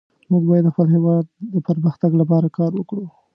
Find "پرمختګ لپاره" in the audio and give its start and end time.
1.67-2.47